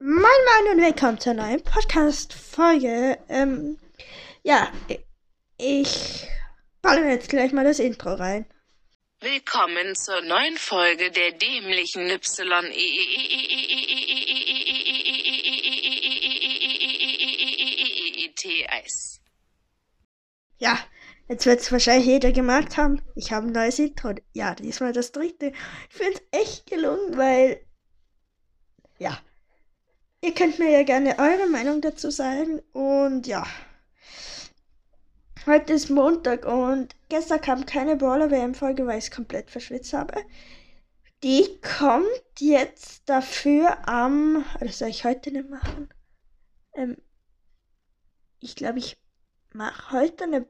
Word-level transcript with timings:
Moin 0.00 0.20
Moin 0.22 0.74
und 0.74 0.82
willkommen 0.82 1.20
zur 1.20 1.34
neuen 1.34 1.62
Podcast-Folge. 1.62 3.16
Ähm, 3.28 3.78
ja, 4.42 4.72
ich 5.56 6.26
balle 6.82 7.08
jetzt 7.08 7.28
gleich 7.28 7.52
mal 7.52 7.64
das 7.64 7.78
Intro 7.78 8.14
rein. 8.14 8.44
Willkommen 9.20 9.94
zur 9.94 10.20
neuen 10.22 10.56
Folge 10.56 11.12
der 11.12 11.30
dämlichen 11.30 12.10
Y. 12.10 12.72
Eis. 18.68 19.20
Ja, 20.58 20.76
jetzt 21.28 21.46
wird 21.46 21.60
es 21.60 21.70
wahrscheinlich 21.70 22.06
jeder 22.06 22.32
gemerkt 22.32 22.76
haben, 22.76 23.00
ich 23.14 23.30
habe 23.30 23.46
ein 23.46 23.52
neues 23.52 23.78
Intro. 23.78 24.12
Ja, 24.32 24.56
diesmal 24.56 24.92
das 24.92 25.12
dritte. 25.12 25.52
Ich 25.88 25.96
finde 25.96 26.20
es 26.32 26.40
echt 26.40 26.66
gelungen, 26.66 27.16
weil, 27.16 27.64
ja, 28.98 29.22
ihr 30.24 30.34
könnt 30.34 30.58
mir 30.58 30.70
ja 30.70 30.82
gerne 30.82 31.18
eure 31.18 31.48
Meinung 31.48 31.80
dazu 31.80 32.10
sagen. 32.10 32.60
Und 32.72 33.26
ja, 33.26 33.46
heute 35.46 35.74
ist 35.74 35.90
Montag 35.90 36.46
und 36.46 36.96
gestern 37.10 37.40
kam 37.40 37.66
keine 37.66 37.96
Baller 37.96 38.30
WM-Folge, 38.30 38.86
weil 38.86 38.98
ich 38.98 39.04
es 39.04 39.10
komplett 39.10 39.50
verschwitzt 39.50 39.92
habe. 39.92 40.14
Die 41.22 41.60
kommt 41.60 42.08
jetzt 42.38 43.08
dafür 43.08 43.88
am. 43.88 44.44
Oder 44.60 44.72
soll 44.72 44.88
ich 44.88 45.04
heute 45.04 45.30
nicht 45.30 45.48
machen? 45.48 45.88
Ähm, 46.74 46.96
ich 48.40 48.56
glaube, 48.56 48.78
ich 48.78 48.98
mache 49.52 49.92
heute 49.92 50.24
eine. 50.24 50.46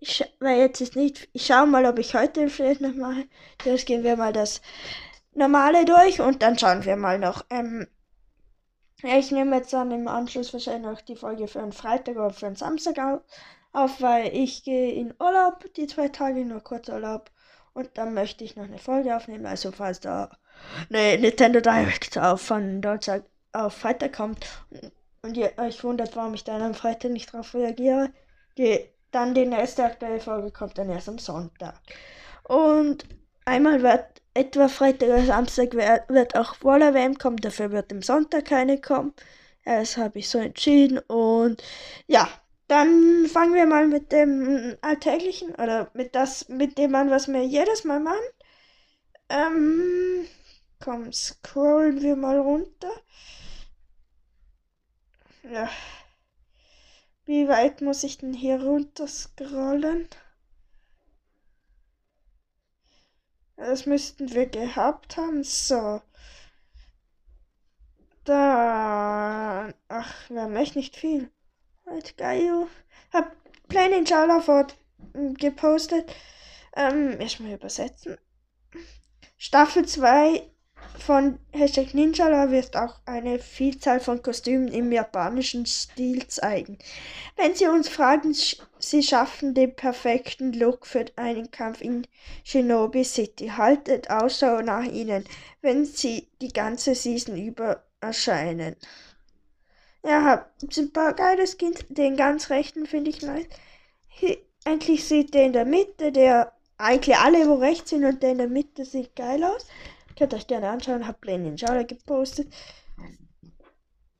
Ich, 0.00 0.24
weil 0.38 0.58
jetzt 0.58 0.80
ist 0.80 0.96
nicht. 0.96 1.28
Ich 1.32 1.46
schaue 1.46 1.66
mal, 1.66 1.84
ob 1.86 1.98
ich 1.98 2.14
heute 2.14 2.48
vielleicht 2.48 2.80
noch 2.80 2.94
mache. 2.94 3.26
Jetzt 3.64 3.86
gehen 3.86 4.04
wir 4.04 4.16
mal 4.16 4.32
das 4.32 4.60
normale 5.34 5.84
durch 5.84 6.20
und 6.20 6.42
dann 6.42 6.58
schauen 6.58 6.84
wir 6.84 6.96
mal 6.96 7.18
noch. 7.18 7.44
Ähm, 7.50 7.86
ich 9.02 9.30
nehme 9.30 9.56
jetzt 9.56 9.72
dann 9.72 9.90
im 9.90 10.08
Anschluss 10.08 10.52
wahrscheinlich 10.52 10.90
noch 10.90 11.00
die 11.00 11.16
Folge 11.16 11.46
für 11.48 11.60
einen 11.60 11.72
Freitag 11.72 12.16
oder 12.16 12.30
für 12.30 12.46
einen 12.46 12.56
Samstag 12.56 12.98
auf, 13.72 14.00
weil 14.00 14.34
ich 14.34 14.64
gehe 14.64 14.92
in 14.92 15.14
Urlaub, 15.20 15.64
die 15.74 15.86
zwei 15.86 16.08
Tage, 16.08 16.44
nur 16.44 16.60
kurz 16.60 16.88
Urlaub. 16.88 17.30
Und 17.74 17.90
dann 17.94 18.14
möchte 18.14 18.42
ich 18.42 18.56
noch 18.56 18.64
eine 18.64 18.78
Folge 18.78 19.14
aufnehmen. 19.14 19.46
Also 19.46 19.70
falls 19.70 20.00
da 20.00 20.30
eine 20.90 21.18
Nintendo 21.18 21.60
Direct 21.60 22.18
auf 22.18 22.40
von 22.40 22.80
Deutschland 22.82 23.24
auf 23.52 23.74
Freitag 23.74 24.14
kommt 24.14 24.44
und 25.22 25.36
ihr 25.36 25.52
euch 25.58 25.82
wundert, 25.84 26.16
warum 26.16 26.34
ich 26.34 26.44
dann 26.44 26.62
am 26.62 26.74
Freitag 26.74 27.12
nicht 27.12 27.32
darauf 27.32 27.54
reagiere, 27.54 28.10
die, 28.56 28.80
dann 29.12 29.34
die 29.34 29.46
nächste 29.46 29.84
aktuelle 29.84 30.20
Folge 30.20 30.50
kommt 30.50 30.76
dann 30.76 30.90
erst 30.90 31.08
am 31.08 31.18
Sonntag. 31.18 31.74
Und 32.44 33.06
einmal 33.48 33.82
wird 33.82 34.04
etwa 34.34 34.68
Freitag 34.68 35.08
oder 35.08 35.24
Samstag 35.24 35.74
wird 35.74 36.36
auch 36.36 36.56
Waller 36.62 36.94
WM 36.94 37.18
kommen, 37.18 37.38
dafür 37.38 37.72
wird 37.72 37.92
am 37.92 38.02
Sonntag 38.02 38.46
keine 38.46 38.80
kommen. 38.80 39.14
Das 39.64 39.96
habe 39.96 40.18
ich 40.20 40.28
so 40.28 40.38
entschieden 40.38 40.98
und 41.08 41.62
ja, 42.06 42.28
dann 42.68 43.26
fangen 43.26 43.54
wir 43.54 43.66
mal 43.66 43.86
mit 43.88 44.12
dem 44.12 44.76
Alltäglichen 44.82 45.54
oder 45.54 45.90
mit 45.94 46.14
das, 46.14 46.48
mit 46.48 46.78
dem 46.78 46.94
an, 46.94 47.10
was 47.10 47.28
wir 47.28 47.44
jedes 47.44 47.84
Mal 47.84 48.00
machen. 48.00 48.18
Ähm, 49.30 50.26
komm, 50.80 51.12
scrollen 51.12 52.02
wir 52.02 52.16
mal 52.16 52.38
runter. 52.38 52.92
Ja. 55.42 55.68
Wie 57.24 57.48
weit 57.48 57.80
muss 57.82 58.04
ich 58.04 58.18
denn 58.18 58.32
hier 58.34 58.62
runter 58.62 59.06
scrollen? 59.06 60.08
Das 63.58 63.86
müssten 63.86 64.32
wir 64.32 64.46
gehabt 64.46 65.16
haben. 65.16 65.42
So. 65.42 66.00
Da. 68.24 69.74
Ach, 69.88 70.30
wir 70.30 70.42
haben 70.42 70.56
echt 70.56 70.76
nicht 70.76 70.96
viel. 70.96 71.28
Halt 71.84 72.16
geil. 72.16 72.68
Hab 73.12 73.34
Plain 73.68 73.92
in 73.92 74.06
Fort 74.06 74.76
gepostet. 75.12 76.14
Ähm, 76.76 77.20
erstmal 77.20 77.54
übersetzen. 77.54 78.16
Staffel 79.36 79.86
2 79.86 80.48
von 80.98 81.38
Hashtag 81.52 81.94
Ninjala 81.94 82.50
wird 82.50 82.76
auch 82.76 83.00
eine 83.06 83.38
Vielzahl 83.38 83.98
von 83.98 84.22
Kostümen 84.22 84.68
im 84.68 84.92
japanischen 84.92 85.64
Stil 85.64 86.26
zeigen. 86.26 86.76
Wenn 87.36 87.54
Sie 87.54 87.66
uns 87.66 87.88
fragen, 87.88 88.34
Sie 88.78 89.02
schaffen 89.02 89.54
den 89.54 89.74
perfekten 89.74 90.52
Look 90.52 90.86
für 90.86 91.06
einen 91.16 91.50
Kampf 91.50 91.80
in 91.80 92.06
Shinobi 92.44 93.04
City. 93.04 93.48
Haltet 93.56 94.10
Ausschau 94.10 94.60
nach 94.60 94.84
ihnen, 94.84 95.24
wenn 95.62 95.84
sie 95.84 96.28
die 96.40 96.52
ganze 96.52 96.94
Season 96.94 97.36
über 97.36 97.84
erscheinen. 98.00 98.76
Ja, 100.04 100.46
sind 100.58 100.78
ein 100.78 100.92
paar 100.92 101.14
geile 101.14 101.46
Skins. 101.46 101.84
Den 101.88 102.16
ganz 102.16 102.50
rechten 102.50 102.86
finde 102.86 103.10
ich 103.10 103.22
nice. 103.22 103.46
Hier, 104.08 104.38
endlich 104.64 105.06
sieht 105.06 105.34
der 105.34 105.46
in 105.46 105.52
der 105.52 105.64
Mitte, 105.64 106.12
der 106.12 106.52
eigentlich 106.76 107.16
alle 107.16 107.48
wo 107.48 107.54
rechts 107.54 107.90
sind 107.90 108.04
und 108.04 108.22
der 108.22 108.32
in 108.32 108.38
der 108.38 108.48
Mitte 108.48 108.84
sieht 108.84 109.16
geil 109.16 109.42
aus. 109.42 109.66
Könnt 110.18 110.34
euch 110.34 110.48
gerne 110.48 110.70
anschauen, 110.70 111.06
hab 111.06 111.20
Plain 111.20 111.44
Ninja 111.44 111.80
gepostet. 111.84 112.52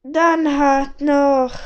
Dann 0.05 0.59
hat 0.59 1.01
noch 1.01 1.59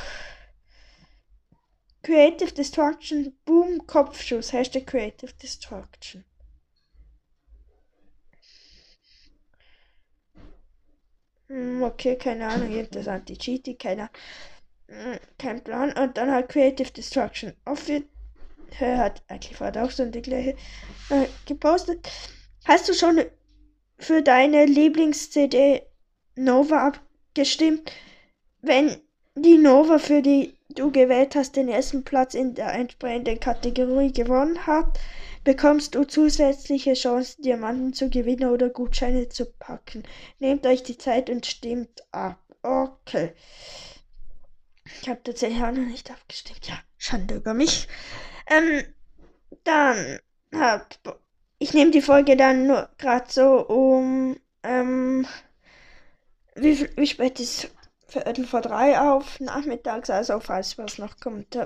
Creative 2.03 2.51
Destruction 2.51 3.37
Boom 3.45 3.87
Kopfschuss. 3.87 4.55
Hashtag 4.55 4.87
Creative 4.87 5.35
Destruction. 5.35 6.25
Hm, 11.49 11.83
okay, 11.83 12.17
keine 12.17 12.49
Ahnung, 12.49 12.73
irgendwas 12.73 13.09
Anti-Cheating, 13.09 13.77
keine 13.77 14.09
hm, 14.89 15.19
kein 15.39 15.63
Plan. 15.63 15.93
Und 15.93 16.17
dann 16.17 16.33
hat 16.33 16.49
Creative 16.49 16.91
Destruction 16.91 17.53
Office 17.67 18.05
hat 18.81 19.23
eigentlich 19.29 19.61
auch 19.61 19.91
so 19.91 20.07
die 20.07 20.23
gleiche 20.23 20.57
äh, 21.11 21.27
gepostet. 21.45 22.09
Hast 22.65 22.89
du 22.89 22.95
schon 22.95 23.21
für 24.03 24.23
deine 24.23 24.67
Lieblings-CD 24.67 25.83
Nova 26.35 26.89
abgestimmt? 26.89 27.93
Wenn 28.61 28.97
die 29.35 29.57
Nova 29.57 29.99
für 29.99 30.23
die 30.23 30.57
du 30.71 30.91
gewählt 30.91 31.35
hast, 31.35 31.57
den 31.57 31.69
ersten 31.69 32.05
Platz 32.05 32.35
in 32.35 32.55
der 32.55 32.73
entsprechenden 32.73 33.41
Kategorie 33.41 34.13
gewonnen 34.13 34.67
hat, 34.67 34.99
bekommst 35.45 35.95
du 35.95 36.05
zusätzliche 36.05 36.95
Chancen, 36.95 37.43
Diamanten 37.43 37.93
zu 37.93 38.11
gewinnen 38.11 38.51
oder 38.51 38.71
Gutscheine 38.71 39.29
zu 39.29 39.47
packen. 39.47 40.03
Nehmt 40.39 40.67
euch 40.67 40.83
die 40.83 40.99
Zeit 40.99 41.31
und 41.31 41.47
stimmt 41.47 42.03
ab. 42.13 42.39
Okay. 42.63 43.33
Ich 45.01 45.09
habe 45.09 45.23
tatsächlich 45.23 45.63
auch 45.63 45.73
noch 45.73 45.87
nicht 45.87 46.11
abgestimmt. 46.11 46.67
Ja, 46.69 46.79
Schande 46.97 47.37
über 47.37 47.55
mich. 47.55 47.89
Ähm, 48.49 48.85
dann 49.65 50.19
hab 50.55 51.22
ich 51.63 51.75
nehme 51.75 51.93
die 51.93 52.03
Folge 52.03 52.37
dann 52.37 52.67
nur 52.67 52.89
gerade 52.99 53.27
so 53.29 53.67
um 53.69 54.37
ähm, 54.65 55.27
wie, 56.57 56.89
wie 56.97 57.07
spät 57.07 57.39
ist 57.39 57.71
Viertel 58.09 58.45
vor 58.45 58.61
drei 58.61 59.01
auf 59.01 59.41
nachmittags, 59.41 60.11
also 60.11 60.39
falls 60.41 60.77
was 60.77 60.99
noch 60.99 61.19
kommt, 61.19 61.57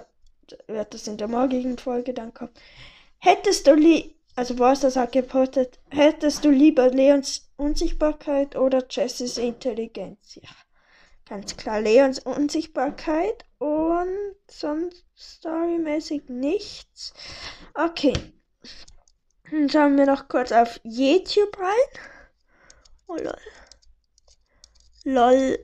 wird 0.68 0.94
das 0.94 1.08
in 1.08 1.16
der 1.16 1.28
morgigen 1.28 1.76
Folge 1.76 2.14
dann 2.14 2.32
kommen. 2.34 2.52
Hättest 3.18 3.66
du 3.66 3.74
li 3.74 4.14
also 4.36 4.58
was 4.58 4.80
das 4.80 4.96
hat 4.96 5.12
gepostet, 5.12 5.80
hättest 5.88 6.44
du 6.44 6.50
lieber 6.50 6.90
Leons 6.90 7.48
Unsichtbarkeit 7.56 8.54
oder 8.54 8.84
Jessys 8.88 9.38
Intelligenz? 9.38 10.34
Ja, 10.34 10.50
ganz 11.26 11.56
klar 11.56 11.80
Leons 11.80 12.18
Unsichtbarkeit 12.18 13.46
und 13.58 14.36
sonst 14.46 15.06
storymäßig 15.16 16.28
nichts. 16.28 17.14
Okay. 17.72 18.12
Dann 19.50 19.68
schauen 19.68 19.96
wir 19.96 20.06
noch 20.06 20.28
kurz 20.28 20.52
auf 20.52 20.80
YouTube 20.82 21.58
rein. 21.58 22.00
Oh 23.06 23.16
lol. 23.16 23.38
Lol. 25.04 25.58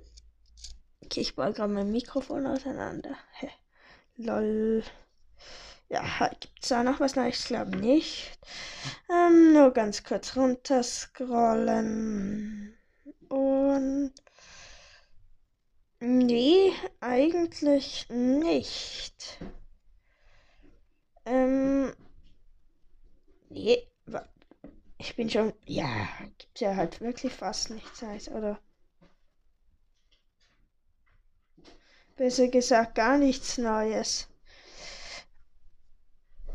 Okay, 1.05 1.21
ich 1.21 1.35
baue 1.35 1.53
gerade 1.53 1.73
mein 1.73 1.91
Mikrofon 1.91 2.47
auseinander. 2.47 3.17
Hä. 3.33 3.51
Lol. 4.17 4.85
Ja, 5.89 6.03
es 6.61 6.69
da 6.69 6.85
noch 6.85 7.01
was? 7.01 7.17
Nein, 7.17 7.31
ich 7.31 7.45
glaube 7.45 7.77
nicht. 7.77 8.39
Ähm, 9.11 9.53
nur 9.53 9.73
ganz 9.73 10.05
kurz 10.05 10.37
runter 10.37 10.83
scrollen. 10.83 12.79
Und. 13.29 14.13
Nee, 16.01 16.73
eigentlich 17.01 18.09
nicht. 18.09 19.39
Ähm. 21.27 21.93
Nee, 23.51 23.87
ich 24.99 25.17
bin 25.17 25.29
schon. 25.29 25.53
Ja, 25.67 26.09
gibt 26.39 26.61
ja 26.61 26.77
halt 26.77 27.01
wirklich 27.01 27.33
fast 27.33 27.71
nichts, 27.71 28.03
oder? 28.29 28.59
Besser 32.17 32.49
gesagt, 32.49 32.95
gar 32.95 33.19
nichts 33.19 33.59
Neues. 33.59 34.29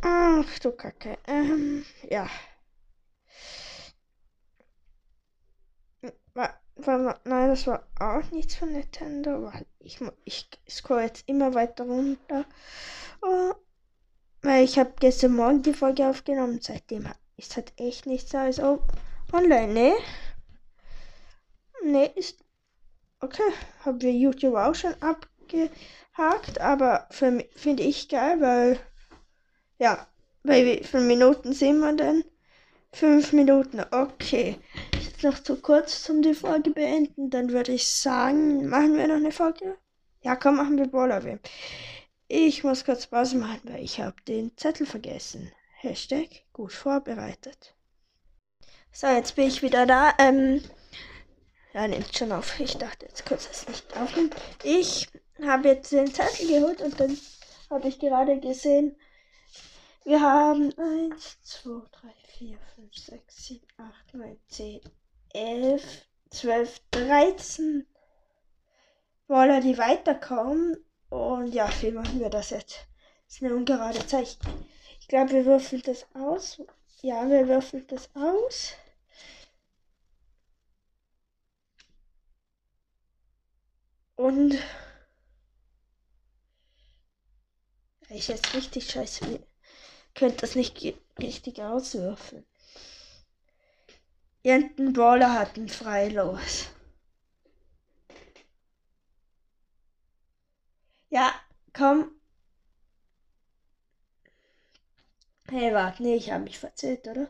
Ach 0.02 0.60
du 0.60 0.72
Kacke. 0.72 1.18
Ähm, 1.28 1.86
ja. 2.10 2.30
nein, 6.76 7.50
das 7.50 7.68
war 7.68 7.88
auch 8.00 8.32
nichts 8.32 8.56
von 8.56 8.72
Nintendo. 8.72 9.44
Weil 9.44 9.66
ich, 9.80 10.00
ich 10.24 10.50
scroll 10.70 11.02
jetzt 11.02 11.28
immer 11.28 11.54
weiter 11.54 11.84
runter. 11.84 12.46
Oh, 13.22 13.54
weil 14.42 14.64
ich 14.64 14.80
habe 14.80 14.94
gestern 15.00 15.36
Morgen 15.36 15.64
die 15.64 15.74
Folge 15.74 16.08
aufgenommen. 16.08 16.60
Seitdem 16.62 17.08
ist 17.38 17.56
halt 17.56 17.72
echt 17.78 18.06
nichts 18.06 18.34
oh, 18.60 18.80
online. 19.32 19.74
Ne? 19.74 19.94
Ne, 21.84 22.06
ist. 22.16 22.44
Okay, 23.20 23.52
haben 23.86 24.02
wir 24.02 24.12
YouTube 24.12 24.56
auch 24.56 24.76
schon 24.76 24.96
abgehakt. 25.02 26.60
Aber 26.60 27.08
finde 27.10 27.84
ich 27.84 28.10
geil, 28.10 28.42
weil. 28.42 28.80
Ja, 29.80 30.08
bei 30.44 30.66
wie 30.66 30.84
vielen 30.84 31.08
Minuten 31.08 31.54
sind 31.54 31.80
wir 31.80 31.94
denn? 31.94 32.24
Fünf 32.92 33.34
Minuten, 33.34 33.84
okay. 33.92 34.58
Jetzt 34.94 35.24
noch 35.24 35.44
zu 35.44 35.62
kurz 35.62 36.04
zum 36.04 36.22
die 36.22 36.34
Folge 36.34 36.72
beenden. 36.72 37.30
Dann 37.30 37.52
würde 37.52 37.74
ich 37.74 37.88
sagen, 37.88 38.68
machen 38.68 38.96
wir 38.96 39.08
noch 39.08 39.16
eine 39.16 39.32
Folge? 39.32 39.78
Ja, 40.22 40.36
komm, 40.36 40.56
machen 40.56 40.78
wir 40.78 40.88
Baller 40.88 41.24
WM. 41.24 41.40
Ich 42.28 42.64
muss 42.64 42.86
kurz 42.86 43.06
Pause 43.08 43.38
machen, 43.38 43.62
weil 43.66 43.84
ich 43.84 44.00
habe 44.00 44.16
den 44.28 44.58
Zettel 44.58 44.88
vergessen. 44.88 45.52
Hashtag 45.88 46.44
gut 46.54 46.74
vorbereitet. 46.74 47.74
So, 48.92 49.08
jetzt 49.08 49.36
bin 49.36 49.48
ich 49.48 49.62
wieder 49.62 49.86
da. 49.86 50.14
Ähm, 50.18 50.62
ja, 51.74 51.88
nimmt 51.88 52.16
schon 52.16 52.32
auf. 52.32 52.60
Ich 52.60 52.78
dachte 52.78 53.06
jetzt 53.06 53.26
kurz, 53.26 53.48
es 53.50 53.68
nicht 53.68 53.96
aufnimmt. 53.96 54.36
Ich 54.64 55.08
habe 55.46 55.70
jetzt 55.70 55.92
den 55.92 56.14
Zettel 56.14 56.48
geholt 56.48 56.82
und 56.82 57.00
dann 57.00 57.18
habe 57.70 57.88
ich 57.88 58.00
gerade 58.00 58.40
gesehen, 58.40 58.98
wir 60.04 60.22
haben 60.22 60.74
1, 60.78 61.42
2, 61.42 61.82
3, 61.92 62.14
4, 62.38 62.58
5, 62.76 62.96
6, 62.96 63.46
7, 63.46 63.68
8, 63.78 64.14
9, 64.14 64.38
10, 64.48 64.82
11, 65.34 65.84
12, 66.32 66.82
13 66.92 67.88
Waller, 69.28 69.62
die 69.62 69.78
weiterkommen. 69.78 70.78
Und 71.10 71.54
ja, 71.54 71.70
wie 71.82 71.92
machen 71.92 72.20
wir 72.20 72.30
das 72.30 72.50
jetzt? 72.50 72.88
Das 73.26 73.36
ist 73.36 73.44
eine 73.44 73.56
ungerade 73.56 74.06
Zeichen. 74.08 74.40
Ich 75.08 75.10
glaube, 75.10 75.32
wir 75.32 75.46
würfeln 75.46 75.82
das 75.86 76.06
aus. 76.14 76.62
Ja, 77.02 77.30
wir 77.30 77.48
würfeln 77.48 77.88
das 77.88 78.10
aus. 78.14 78.74
Und 84.18 84.58
ich 88.10 88.28
jetzt 88.28 88.54
richtig 88.54 88.92
scheiße 88.92 89.40
könnte 90.16 90.38
das 90.42 90.56
nicht 90.56 90.84
richtig 91.22 91.62
auswürfeln. 91.62 92.46
Irgendein 94.44 94.94
Baller 94.94 95.34
hat 95.34 95.58
ein 95.58 95.70
Freilos. 95.70 96.68
Ja, 101.10 101.34
komm. 101.74 102.17
Hey, 105.50 105.74
warte, 105.74 106.04
nee, 106.04 106.16
ich 106.16 106.30
habe 106.32 106.44
mich 106.44 106.60
verzählt, 106.60 107.08
oder? 107.08 107.30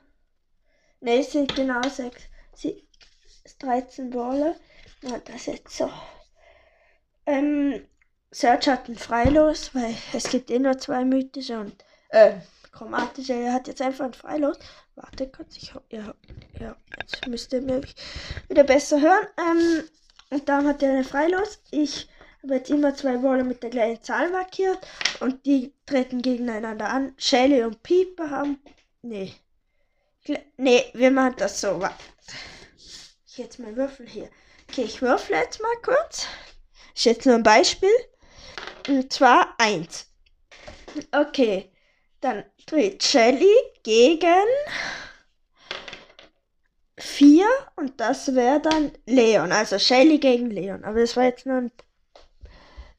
Ne, 1.02 1.20
es 1.20 1.32
sind 1.32 1.56
genau 1.56 1.88
sechs. 1.88 2.24
Sie, 2.56 2.84
13 3.60 4.10
Baller. 4.10 4.56
Na, 5.04 5.20
das 5.20 5.46
jetzt 5.46 5.78
so. 5.78 5.92
Ähm, 7.28 7.86
Search 8.32 8.68
hat 8.68 8.90
ein 8.90 8.98
Freilos, 8.98 9.76
weil 9.76 9.96
es 10.14 10.30
gibt 10.30 10.50
eh 10.50 10.58
nur 10.58 10.78
zwei 10.80 11.06
mythische 11.06 11.60
und 11.60 11.86
äh, 12.10 12.34
chromatische. 12.72 13.34
Er 13.34 13.54
hat 13.54 13.68
jetzt 13.68 13.84
einfach 13.84 14.06
ein 14.06 14.14
Freilos. 14.14 14.58
Warte 14.96 15.30
kurz, 15.30 15.56
ich 15.58 15.74
ja, 15.90 16.16
ja, 16.60 16.76
jetzt 17.00 17.28
müsst 17.28 17.54
ihr 17.54 17.62
mich 17.62 17.96
wieder 18.48 18.64
besser 18.64 19.00
hören. 19.00 19.28
Ähm, 19.38 19.84
und 20.32 20.50
dann 20.50 20.68
hat 20.68 20.82
er 20.82 20.98
ein 20.98 21.04
Freilos. 21.04 21.62
Ich 21.70 22.10
jetzt 22.56 22.70
immer 22.70 22.96
zwei 22.96 23.22
Wolle 23.22 23.44
mit 23.44 23.64
der 23.64 23.70
gleichen 23.70 24.04
Zahl 24.04 24.30
markiert 24.30 24.80
und 25.20 25.46
die 25.46 25.74
treten 25.86 26.22
gegeneinander 26.22 26.90
an. 26.90 27.14
Shelly 27.18 27.64
und 27.64 27.84
Pieper 27.84 28.30
haben. 28.30 28.60
Nee. 29.02 29.34
Nee, 30.58 30.86
wir 30.94 31.12
machen 31.12 31.36
das 31.38 31.62
so. 31.62 31.82
Ich 33.26 33.38
jetzt 33.38 33.60
mal 33.60 33.76
Würfel 33.76 34.08
hier. 34.08 34.30
Okay, 34.70 34.84
ich 34.84 35.02
würfle 35.02 35.38
jetzt 35.38 35.62
mal 35.62 35.76
kurz. 35.82 36.28
Ich 36.96 37.06
jetzt 37.06 37.26
nur 37.26 37.36
ein 37.36 37.44
Beispiel. 37.44 37.90
Und 38.88 39.12
zwar 39.14 39.56
eins. 39.58 40.08
Okay. 41.12 41.72
Dann 42.22 42.44
dreht 42.66 43.04
Shelly 43.04 43.54
gegen 43.84 44.48
4 46.98 47.46
und 47.76 48.00
das 48.00 48.34
wäre 48.34 48.60
dann 48.60 48.92
Leon. 49.06 49.52
Also 49.52 49.78
Shelly 49.78 50.18
gegen 50.18 50.50
Leon. 50.50 50.84
Aber 50.84 51.00
das 51.00 51.16
war 51.16 51.26
jetzt 51.26 51.46
nur 51.46 51.58
ein 51.58 51.72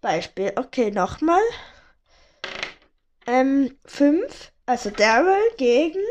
Beispiel. 0.00 0.53
Okay, 0.56 0.91
nochmal. 0.91 1.43
Ähm, 3.27 3.79
5. 3.85 4.53
Also 4.67 4.91
Daryl 4.91 5.50
gegen 5.56 6.05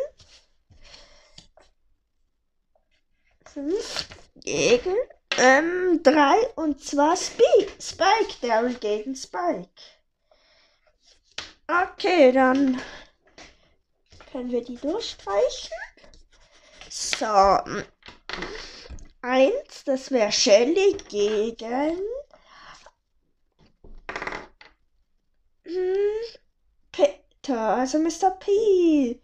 5 3.53 4.07
gegen 4.35 4.95
ähm, 5.37 6.01
3 6.03 6.47
und 6.55 6.83
zwar 6.83 7.15
Spike. 7.15 7.71
Spike. 7.79 8.35
Daryl 8.41 8.75
gegen 8.75 9.15
Spike. 9.15 9.69
Okay, 11.67 12.31
dann 12.31 12.81
können 14.31 14.51
wir 14.51 14.63
die 14.63 14.77
durchstreichen. 14.77 15.77
So. 16.89 17.59
Eins, 19.21 19.83
das 19.85 20.11
wäre 20.11 20.31
Shelly 20.31 20.97
gegen 21.09 21.99
Peter, 26.91 27.75
also 27.75 27.99
Mr. 27.99 28.31
P. 28.39 29.19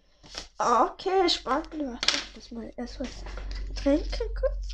Okay, 0.58 1.26
ich 1.26 1.46
muss 1.46 2.52
mal 2.52 2.74
erst 2.76 3.00
was 3.00 3.10
trinken 3.76 4.30
kurz. 4.36 4.70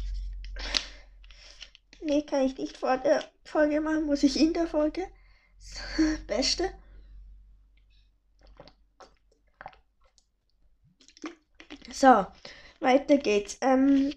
Nee, 2.01 2.21
kann 2.23 2.45
ich 2.45 2.57
nicht 2.57 2.77
vor 2.77 2.97
der 2.97 3.23
Folge 3.43 3.81
machen, 3.81 4.05
muss 4.05 4.23
ich 4.23 4.39
in 4.39 4.53
der 4.53 4.67
Folge. 4.67 5.07
Beste. 6.27 6.71
So, 11.91 12.25
weiter 12.79 13.17
geht's. 13.17 13.57
Ähm, 13.61 14.13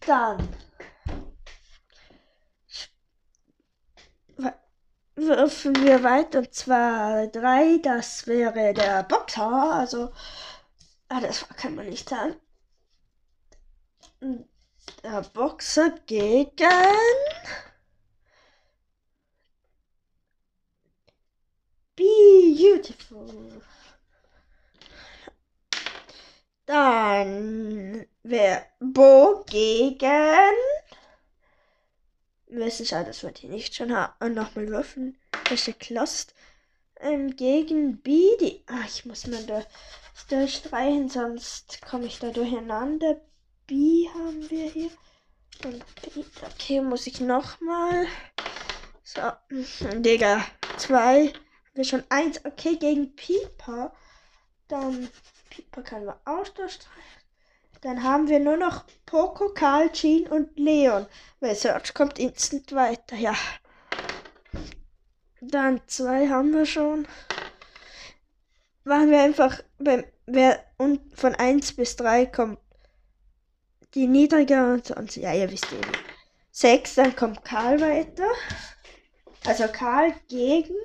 dann 0.00 0.48
würfeln 5.26 5.76
wir 5.82 6.02
weiter. 6.02 6.40
Und 6.40 6.54
zwar 6.54 7.26
drei, 7.28 7.78
das 7.82 8.26
wäre 8.26 8.74
der 8.74 9.02
Boxer. 9.04 9.72
Also, 9.72 10.12
ah, 11.08 11.20
das 11.20 11.46
kann 11.56 11.74
man 11.74 11.86
nicht 11.88 12.08
sagen. 12.08 12.36
Der 15.02 15.22
Boxer 15.34 15.90
gegen 16.06 16.56
Beautiful. 21.96 23.62
Dann 26.66 28.06
wäre 28.22 28.66
Bo 28.80 29.44
gegen. 29.46 30.54
Wissen 32.54 32.86
schade, 32.86 33.06
das 33.06 33.24
wollte 33.24 33.46
ich 33.46 33.50
nicht 33.50 33.74
schon 33.74 33.94
haben. 33.94 34.34
Nochmal 34.34 34.68
würfeln. 34.68 35.18
Welche 35.48 35.74
Lost. 35.88 36.34
Ähm, 37.00 37.34
gegen 37.34 38.00
B. 38.02 38.36
Die. 38.40 38.62
Ah, 38.66 38.84
ich 38.86 39.04
muss 39.04 39.26
mal 39.26 39.42
da 39.44 39.64
durchstreichen, 40.28 41.08
sonst 41.08 41.80
komme 41.82 42.06
ich 42.06 42.18
da 42.18 42.30
durcheinander. 42.30 43.20
B 43.66 44.08
haben 44.14 44.48
wir 44.50 44.70
hier. 44.70 44.90
Und 45.64 45.84
B. 46.02 46.24
Okay, 46.44 46.80
muss 46.80 47.06
ich 47.06 47.20
nochmal. 47.20 48.06
So, 49.02 49.20
Digga. 50.00 50.44
Zwei. 50.76 51.32
Wir 51.74 51.84
schon 51.84 52.04
eins. 52.08 52.44
Okay, 52.44 52.76
gegen 52.76 53.14
Pieper. 53.16 53.94
Dann 54.68 55.08
Pieper 55.50 55.82
können 55.82 56.06
wir 56.06 56.20
auch 56.24 56.48
durchstreichen. 56.48 57.21
Dann 57.82 58.04
haben 58.04 58.28
wir 58.28 58.38
nur 58.38 58.56
noch 58.56 58.84
Poco, 59.06 59.48
Karl, 59.50 59.90
Jean 59.90 60.28
und 60.28 60.56
Leon. 60.58 61.06
Weil 61.40 61.54
Search 61.56 61.92
kommt 61.92 62.18
instant 62.18 62.72
weiter, 62.72 63.16
ja. 63.16 63.34
Dann 65.40 65.80
zwei 65.88 66.28
haben 66.28 66.54
wir 66.54 66.64
schon. 66.64 67.06
Machen 68.84 69.10
wir 69.10 69.20
einfach 69.20 69.60
beim 69.78 70.04
wer 70.26 70.64
und 70.78 71.00
von 71.18 71.34
1 71.34 71.74
bis 71.74 71.96
3 71.96 72.26
kommt 72.26 72.58
die 73.94 74.06
niedriger 74.06 74.74
und 74.74 74.86
sonst. 74.86 75.16
Ja, 75.16 75.34
ihr 75.34 75.50
wisst 75.50 75.70
eh. 75.72 75.80
6, 76.52 76.94
dann 76.94 77.16
kommt 77.16 77.44
Karl 77.44 77.80
weiter. 77.80 78.30
Also 79.44 79.66
Karl 79.68 80.14
gegen. 80.28 80.76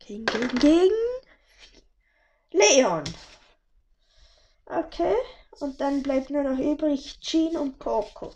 Gegen, 0.00 0.26
gegen, 0.26 0.58
gegen. 0.58 0.94
Leon. 2.50 3.04
Okay. 4.66 5.14
Und 5.60 5.80
dann 5.80 6.02
bleibt 6.02 6.30
nur 6.30 6.42
noch 6.42 6.58
übrig 6.58 7.20
Jean 7.20 7.56
und 7.56 7.78
Poco. 7.78 8.32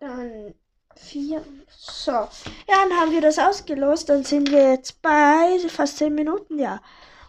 Dann 0.00 0.54
vier. 0.96 1.42
So. 1.68 2.12
Ja, 2.12 2.28
dann 2.66 2.98
haben 2.98 3.12
wir 3.12 3.20
das 3.20 3.38
ausgelost. 3.38 4.08
Dann 4.08 4.24
sind 4.24 4.50
wir 4.50 4.72
jetzt 4.72 5.00
bei 5.02 5.58
fast 5.68 5.98
zehn 5.98 6.14
Minuten, 6.14 6.58
ja. 6.58 6.80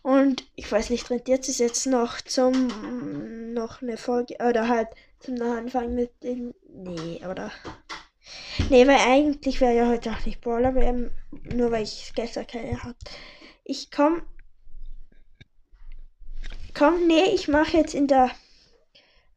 Und 0.02 0.46
ich 0.56 0.72
weiß 0.72 0.90
nicht, 0.90 1.10
rentiert 1.10 1.48
es 1.48 1.58
jetzt 1.58 1.86
noch 1.86 2.22
zum 2.22 3.54
noch 3.54 3.82
eine 3.82 3.98
Folge 3.98 4.36
oder 4.36 4.68
halt 4.68 4.88
zum 5.20 5.42
Anfang 5.42 5.94
mit 5.94 6.24
den. 6.24 6.54
Nee, 6.68 7.22
oder? 7.30 7.52
Nee, 8.70 8.88
weil 8.88 9.00
eigentlich 9.00 9.60
wäre 9.60 9.76
ja 9.76 9.88
heute 9.88 10.12
auch 10.12 10.26
nicht 10.26 10.42
Brawler 10.42 10.74
nur 10.74 11.72
weil 11.72 11.84
ich 11.84 12.12
gestern 12.16 12.48
keine 12.48 12.84
hatte. 12.84 12.98
Ich 13.64 13.92
komm. 13.92 14.22
Komm, 16.74 17.08
nee, 17.08 17.26
ich 17.34 17.48
mache 17.48 17.78
jetzt 17.78 17.94
in 17.94 18.08
der 18.08 18.32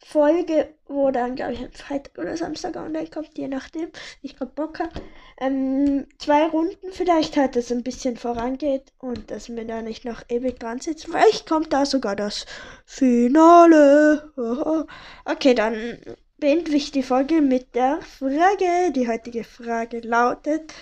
Folge, 0.04 0.74
wo 0.86 1.10
dann, 1.10 1.36
glaube 1.36 1.54
ich, 1.54 1.60
am 1.60 1.72
Freitag 1.72 2.18
oder 2.18 2.36
Samstag 2.36 2.76
online 2.76 3.08
kommt, 3.08 3.38
je 3.38 3.48
nachdem, 3.48 3.90
ich 4.20 4.36
gerade 4.36 4.50
Bock 4.52 4.80
habe. 4.80 5.00
Ähm, 5.40 6.06
zwei 6.18 6.46
Runden 6.46 6.92
vielleicht 6.92 7.36
halt, 7.36 7.56
dass 7.56 7.66
es 7.66 7.72
ein 7.72 7.82
bisschen 7.84 8.16
vorangeht 8.16 8.92
und 8.98 9.30
dass 9.30 9.48
wir 9.48 9.64
da 9.64 9.80
nicht 9.80 10.04
noch 10.04 10.22
ewig 10.28 10.58
dran 10.58 10.80
sitzen. 10.80 11.12
Vielleicht 11.12 11.48
kommt 11.48 11.72
da 11.72 11.86
sogar 11.86 12.16
das 12.16 12.46
Finale. 12.84 14.32
Okay, 15.24 15.54
dann 15.54 15.98
beende 16.38 16.72
ich 16.72 16.90
die 16.90 17.04
Folge 17.04 17.40
mit 17.40 17.74
der 17.74 18.00
Frage. 18.02 18.90
Die 18.94 19.08
heutige 19.08 19.44
Frage 19.44 20.00
lautet. 20.00 20.74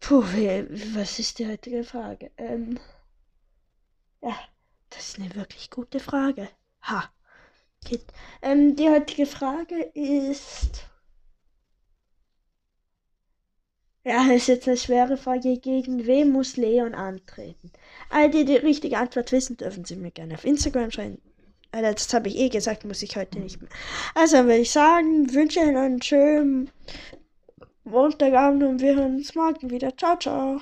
Puh, 0.00 0.22
was 0.94 1.18
ist 1.18 1.38
die 1.38 1.46
heutige 1.48 1.84
Frage? 1.84 2.30
Ähm, 2.36 2.78
ja, 4.22 4.34
das 4.90 5.08
ist 5.08 5.18
eine 5.18 5.34
wirklich 5.34 5.70
gute 5.70 6.00
Frage. 6.00 6.48
Ha. 6.82 7.10
Okay. 7.84 8.00
Ähm, 8.42 8.76
die 8.76 8.88
heutige 8.88 9.26
Frage 9.26 9.82
ist. 9.94 10.84
Ja, 14.04 14.26
das 14.26 14.36
ist 14.36 14.48
jetzt 14.48 14.68
eine 14.68 14.76
schwere 14.76 15.16
Frage. 15.16 15.58
Gegen 15.58 16.06
wen 16.06 16.30
muss 16.30 16.56
Leon 16.56 16.94
antreten? 16.94 17.70
All 18.08 18.30
die 18.30 18.44
die 18.44 18.56
richtige 18.56 18.98
Antwort 18.98 19.32
wissen, 19.32 19.56
dürfen 19.56 19.84
sie 19.84 19.96
mir 19.96 20.10
gerne 20.10 20.34
auf 20.34 20.44
Instagram 20.44 20.90
schreiben. 20.90 21.20
Alter, 21.72 21.94
das 21.94 22.12
habe 22.12 22.28
ich 22.28 22.36
eh 22.36 22.48
gesagt, 22.48 22.84
muss 22.84 23.02
ich 23.02 23.16
heute 23.16 23.38
nicht 23.38 23.60
mehr. 23.60 23.70
Also 24.14 24.38
würde 24.38 24.58
ich 24.58 24.72
sagen, 24.72 25.32
wünsche 25.32 25.60
Ihnen 25.60 25.76
einen 25.76 26.02
schönen 26.02 26.70
Montagabend 27.84 28.62
und 28.64 28.80
wir 28.80 28.96
hören 28.96 29.16
uns 29.16 29.34
morgen 29.34 29.70
wieder. 29.70 29.96
Ciao, 29.96 30.18
ciao. 30.18 30.60